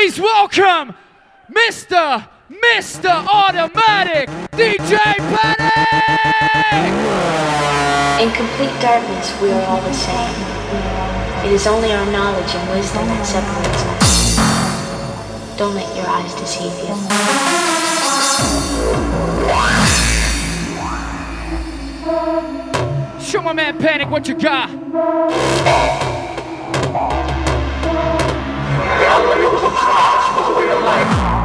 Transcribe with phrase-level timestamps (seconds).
[0.00, 0.94] Please welcome
[1.50, 2.24] Mr.
[2.48, 3.10] Mr.
[3.10, 6.94] Automatic DJ Panic!
[8.22, 10.36] In complete darkness, we are all the same.
[11.46, 14.36] It is only our knowledge and wisdom that separates us.
[15.58, 16.94] Don't let your eyes deceive you.
[23.20, 24.70] Show my man Panic what you got.
[28.96, 31.37] 不要给我留什么大尺度。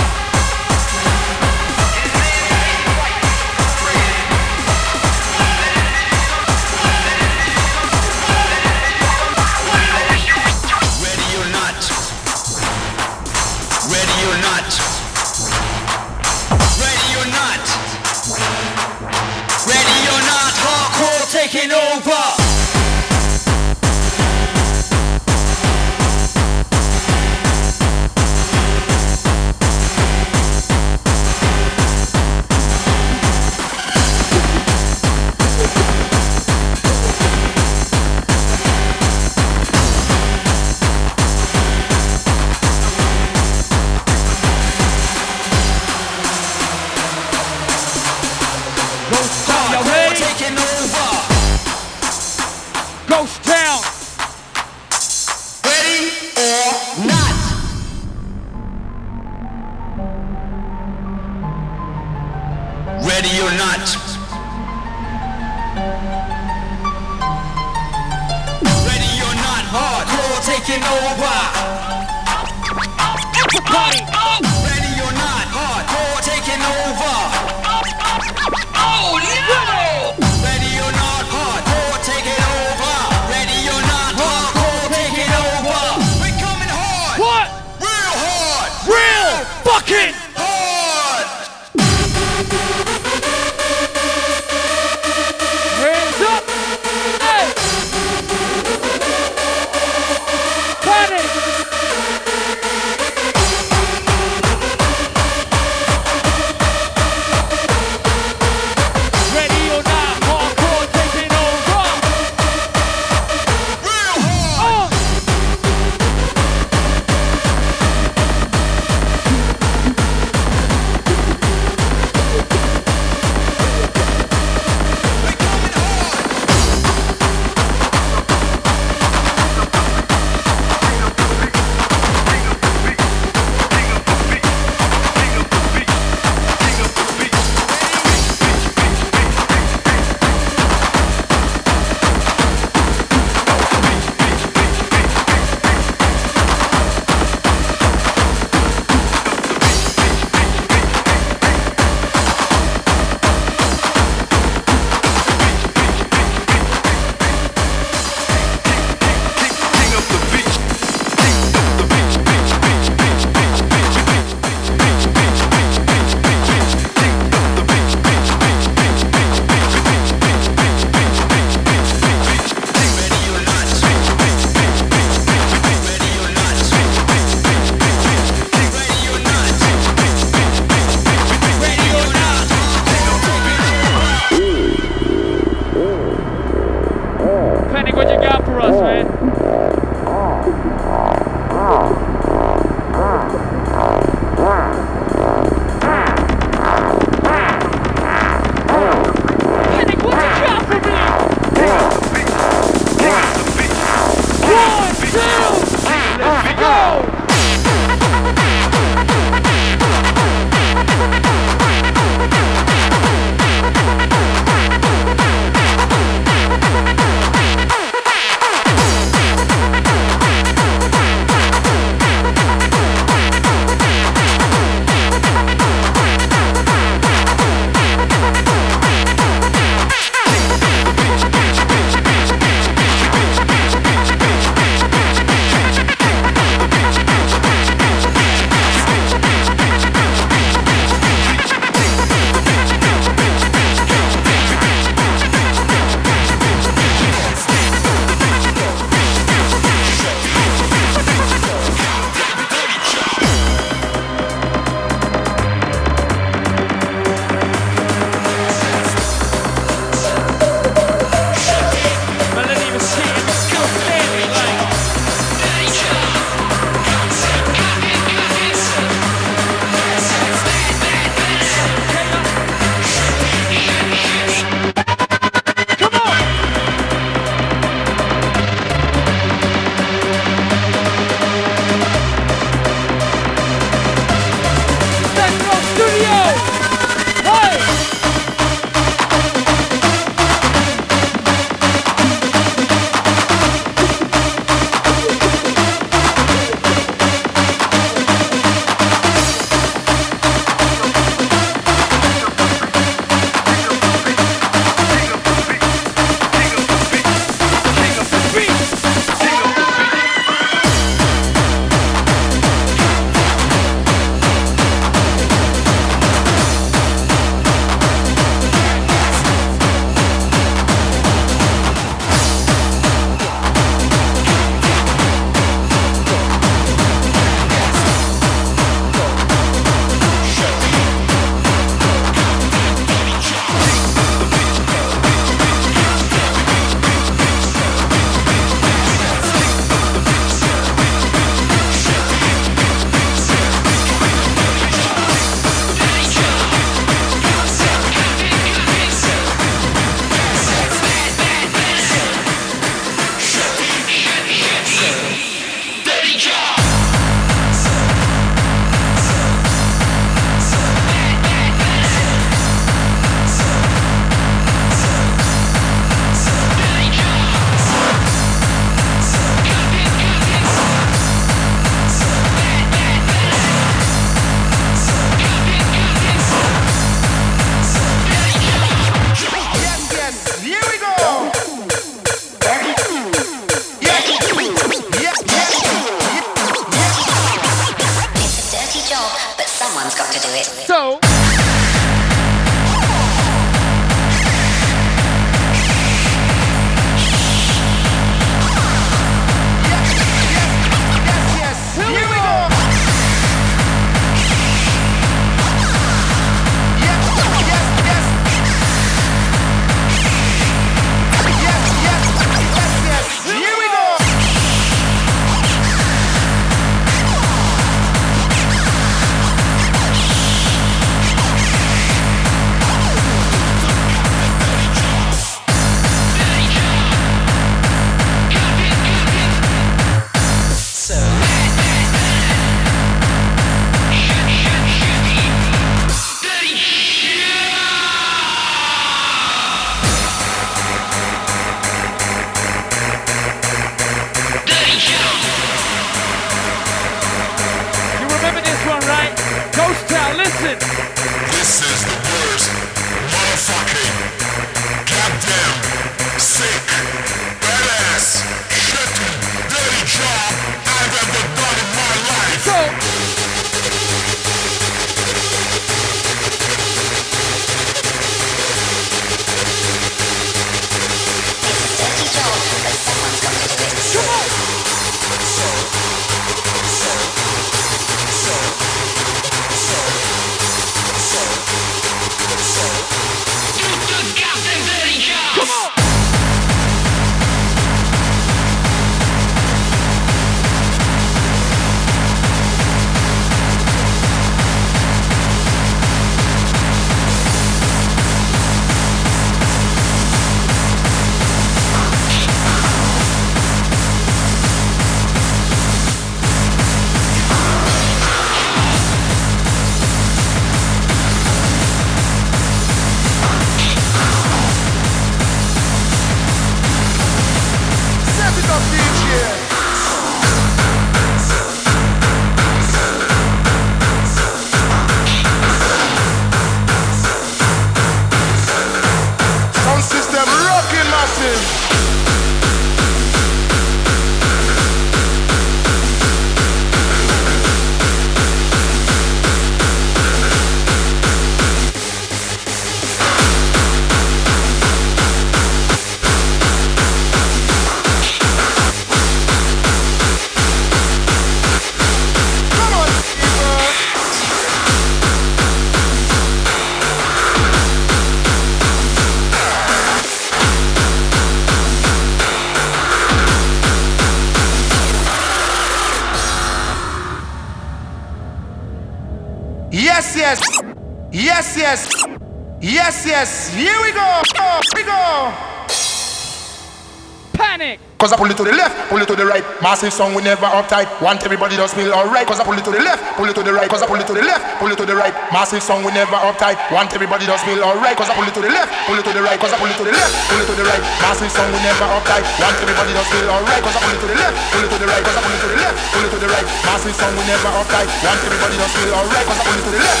[579.64, 580.92] Massive song, we never uptight.
[581.00, 582.28] Want everybody to feel alright.
[582.28, 583.64] Cause I pull it to the left, pull it to the right.
[583.64, 585.16] Cause I pull it to the left, pull it to the right.
[585.32, 586.60] Massive song, we never uptight.
[586.68, 587.96] Want everybody to feel alright.
[587.96, 589.40] Cause I pull it to the left, pull it to the right.
[589.40, 590.82] Cause I pull it to the left, pull it to the right.
[591.00, 592.24] Massive song, we never uptight.
[592.36, 593.62] Want everybody to feel alright.
[593.64, 595.02] Cause I pull it to the left, pull it to the right.
[595.04, 596.46] Cause I pull it to the left, pull it to the right.
[596.68, 597.88] Massive song, we never uptight.
[598.04, 599.24] Want everybody to feel alright.
[599.24, 600.00] Cause I pull it to the left.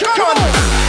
[0.00, 0.85] Come on.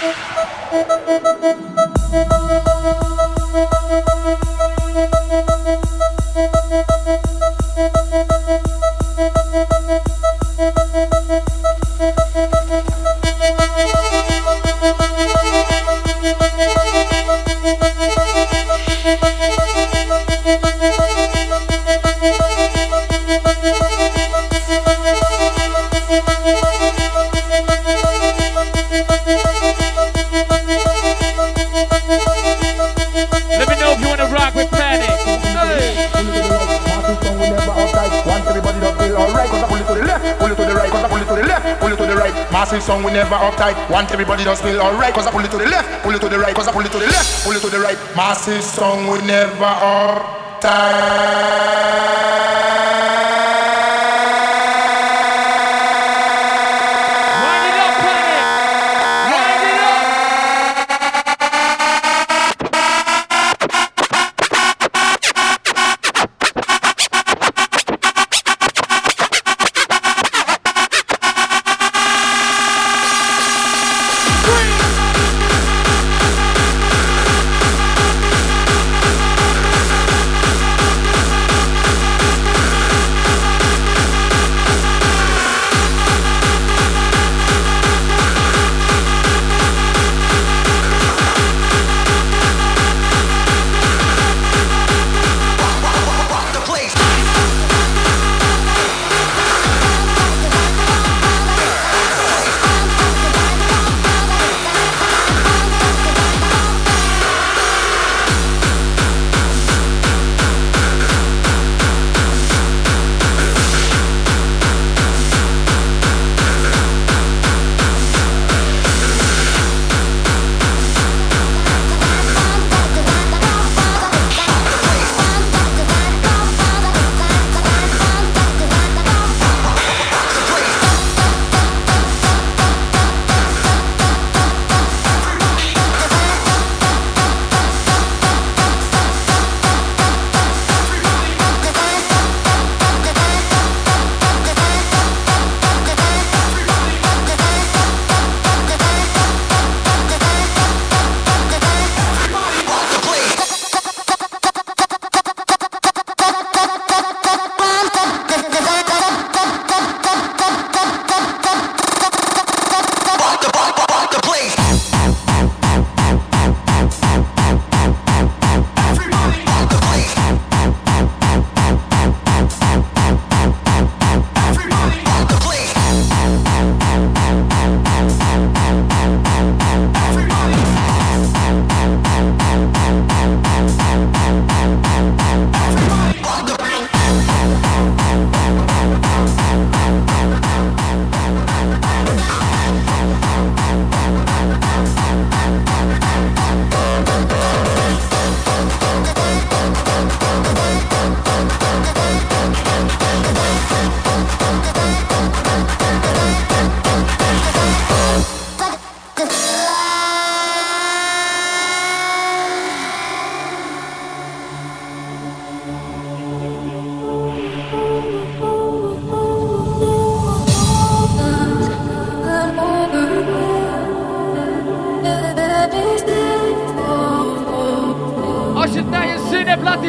[0.00, 0.16] Thank
[2.76, 2.81] you.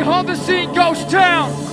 [0.03, 1.72] Honda scene Ghost Town.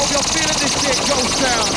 [0.00, 1.68] hope y'all feeling this shit, Ghost Town.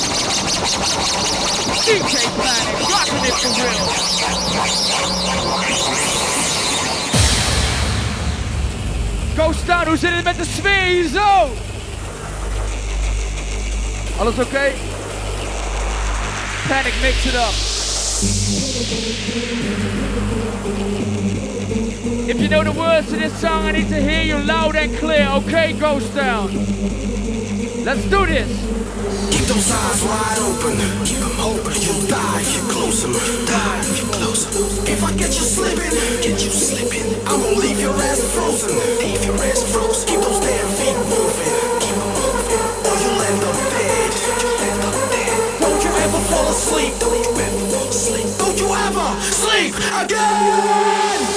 [1.83, 3.87] DJ Planet, rocking it for real.
[9.35, 11.49] Ghost Town, who's in it with the sfeer zo?
[14.19, 14.39] Alles oké?
[14.39, 14.39] Oh!
[14.39, 14.73] Oh, okay?
[16.67, 17.53] Panic, mix it up.
[22.29, 24.95] If you know the words to this song, I need to hear you loud and
[24.97, 26.49] clear, okay, Ghost Town?
[27.83, 28.47] Let's do this.
[29.27, 30.79] Keep those eyes wide open.
[31.03, 31.75] Keep them open.
[31.83, 33.11] You'll die if you're closer.
[33.11, 34.47] Die if you're closer.
[34.87, 35.91] If I get you slipping,
[36.23, 37.03] get you slipping.
[37.27, 38.71] I'm gonna leave your ass frozen.
[39.03, 40.07] Leave your ass frozen.
[40.07, 41.51] Keep those damn feet moving.
[41.83, 42.63] Keep them moving.
[42.87, 44.11] Or you'll end up dead.
[44.15, 45.35] You'll end up dead.
[45.59, 46.93] Don't you ever fall asleep.
[47.03, 48.27] Don't you ever fall asleep.
[48.39, 51.32] Don't you ever sleep again.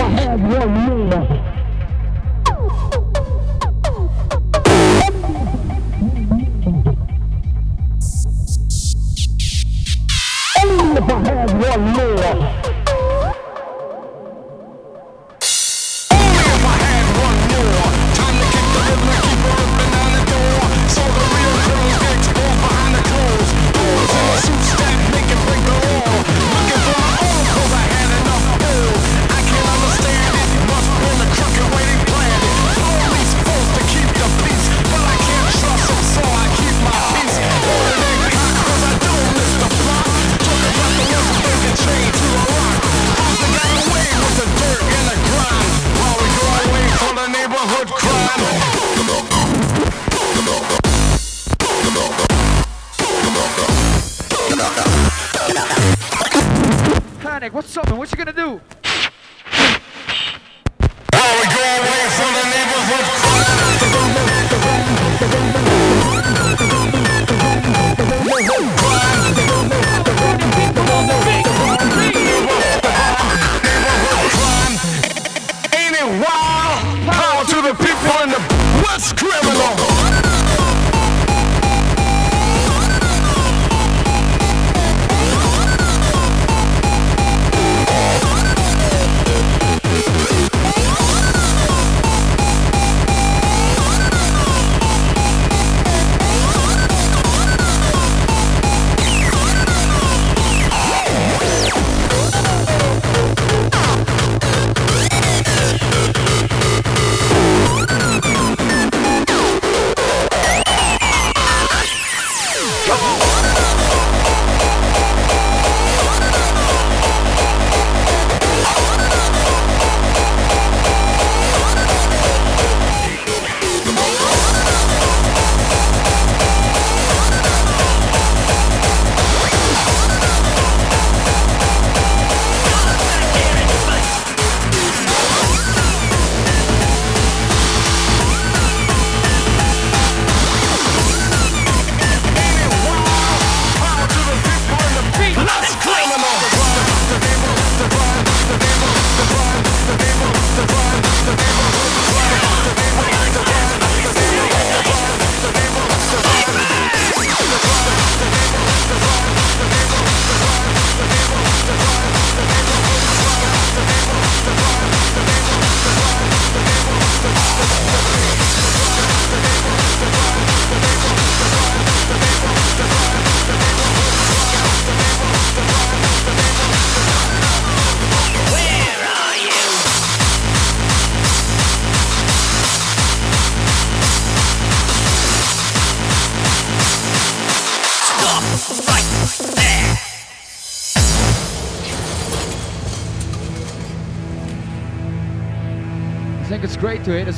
[0.00, 1.39] I have one name.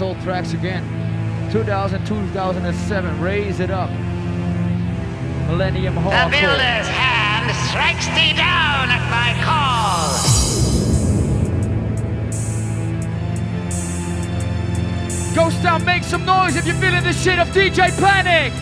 [0.02, 0.82] Great to hit his old tracks again.
[1.52, 3.90] 2000, 2007, raise it up.
[5.48, 6.10] Millennium Hall.
[6.10, 10.12] The builder's hand strikes thee down at my call.
[15.34, 18.52] Ghost Town, make some noise if you're feeling the shit of DJ Panic.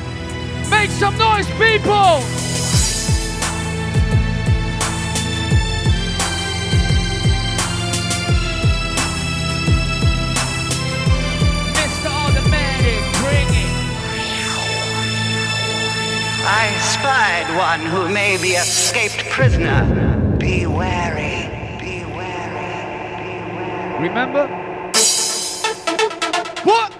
[0.70, 2.39] Make some noise, people.
[17.00, 19.80] Spied one who may be escaped prisoner.
[20.38, 21.48] Be wary.
[21.80, 22.74] Be wary.
[23.16, 24.08] Be wary.
[24.08, 24.46] Remember?
[26.62, 26.99] What?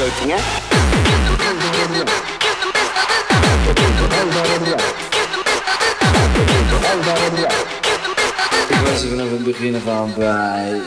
[0.00, 0.06] Ik
[8.84, 10.80] was er vanaf het begin af aan bij.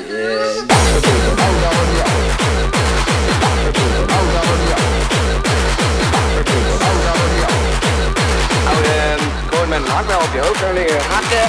[8.64, 11.44] Nou, ehm, gewoon met een hakbel op je hoofd en liggen hakken.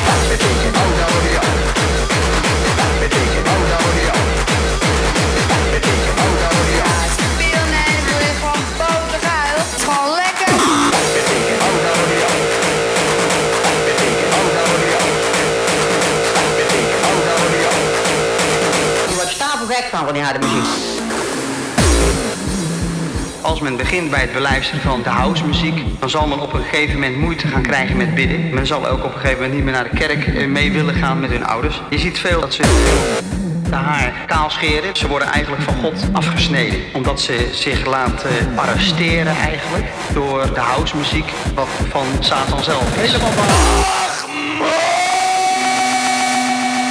[4.12, 4.33] Gewoon
[20.04, 21.02] van van die harde muziek.
[23.40, 26.94] Als men begint bij het beluisteren van de housemuziek, dan zal men op een gegeven
[26.94, 28.54] moment moeite gaan krijgen met bidden.
[28.54, 30.94] Men zal ook op een gegeven moment niet meer naar de kerk eh, mee willen
[30.94, 31.82] gaan met hun ouders.
[31.90, 32.62] Je ziet veel dat ze
[33.68, 34.96] de haar kaal scheren.
[34.96, 36.80] Ze worden eigenlijk van God afgesneden.
[36.92, 43.12] Omdat ze zich laten arresteren eigenlijk door de housemuziek wat van Satan zelf is.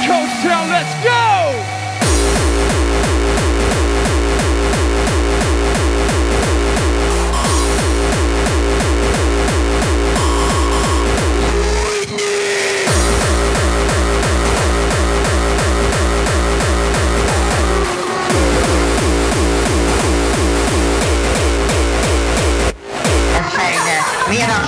[0.06, 1.23] Coach Town, let's go!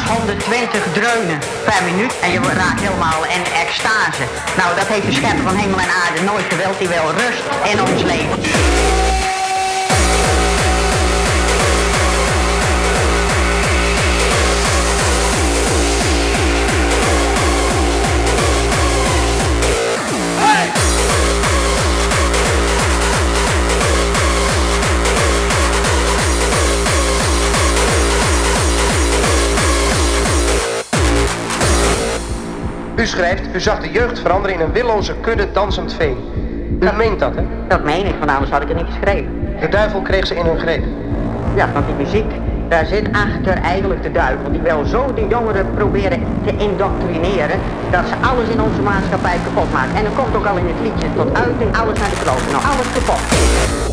[0.08, 2.12] 120 dreunen per minuut.
[2.20, 4.24] En je raakt helemaal in extase.
[4.56, 6.78] Nou, dat heeft de schepper van hemel en aarde nooit gewild.
[6.78, 8.75] Die wil rust in ons leven.
[33.56, 36.16] U zag de jeugd veranderen in een willoze kudde dansend vee.
[36.80, 37.42] U meent dat, hè?
[37.68, 39.56] Dat meen ik, van anders had ik het niet geschreven.
[39.60, 40.84] De duivel kreeg ze in hun greep.
[41.54, 42.32] Ja, want die muziek,
[42.68, 44.52] daar zit achter eigenlijk de duivel.
[44.52, 47.58] Die wil zo de jongeren proberen te indoctrineren,
[47.90, 49.94] dat ze alles in onze maatschappij kapot maken.
[49.96, 52.50] En dat komt ook al in het liedje tot uiting, alles naar de kloten.
[52.52, 53.85] Nou, alles kapot.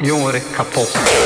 [0.00, 1.17] Jongeren kapot.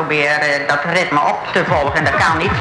[0.00, 2.04] Proberen dat ritme op te volgen.
[2.04, 2.60] Dat kan niet.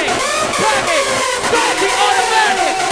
[0.00, 0.10] Panic!
[1.50, 1.90] Panic!
[2.06, 2.89] Automatic!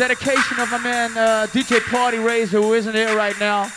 [0.00, 3.70] dedication of my man uh, DJ Party Raiser, who isn't here right now.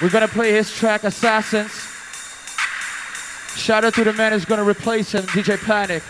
[0.00, 1.70] We're gonna play his track Assassins.
[3.54, 6.02] Shout out to the man who's gonna replace him, DJ Panic.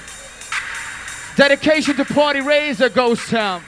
[1.35, 3.64] Dedication to Party Raiser, Ghost Town.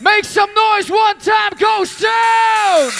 [0.00, 2.90] Make some noise one time, Ghost Town!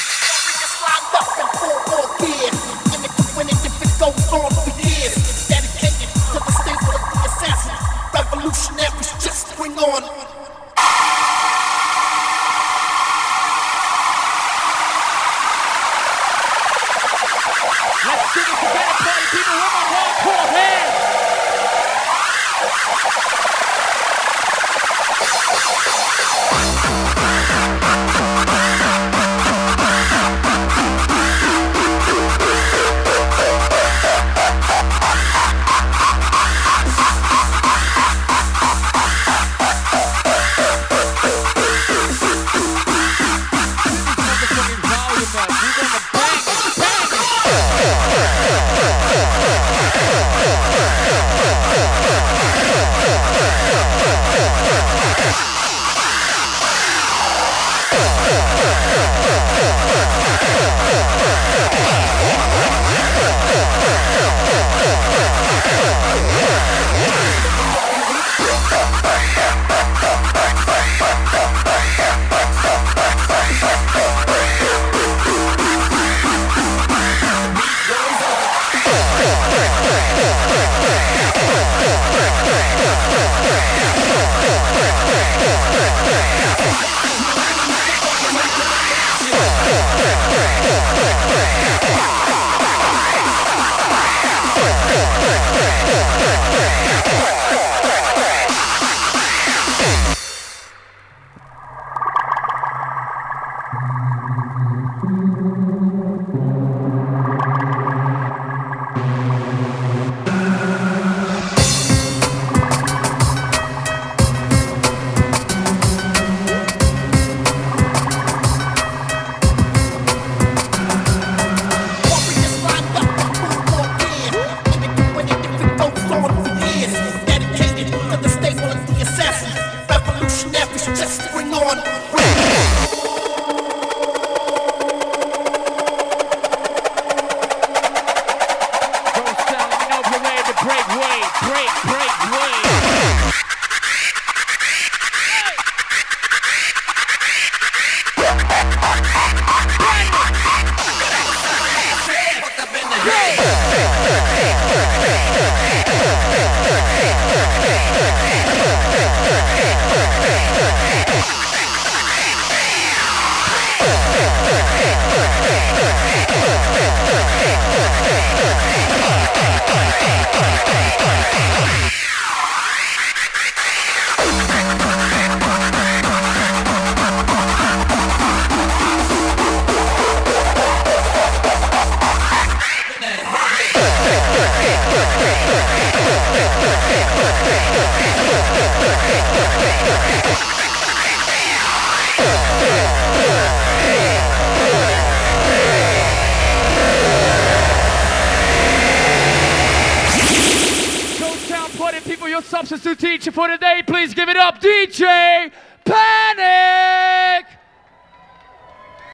[8.12, 10.29] Revolutionaries just bring on